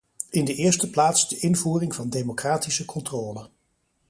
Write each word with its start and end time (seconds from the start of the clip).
In 0.29 0.45
de 0.45 0.55
eerste 0.55 0.89
plaats 0.89 1.29
de 1.29 1.39
invoering 1.39 1.95
van 1.95 2.09
democratische 2.09 2.85
controle. 2.85 3.49